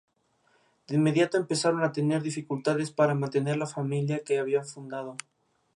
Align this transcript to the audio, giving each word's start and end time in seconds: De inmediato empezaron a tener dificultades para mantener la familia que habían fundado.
De 0.87 0.95
inmediato 0.95 1.37
empezaron 1.37 1.83
a 1.83 1.91
tener 1.91 2.23
dificultades 2.23 2.89
para 2.89 3.13
mantener 3.13 3.57
la 3.57 3.67
familia 3.67 4.23
que 4.23 4.39
habían 4.39 4.65
fundado. 4.65 5.15